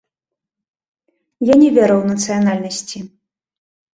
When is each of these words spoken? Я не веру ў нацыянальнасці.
Я 1.49 1.55
не 1.63 1.67
веру 1.75 1.97
ў 1.99 2.05
нацыянальнасці. 2.15 2.99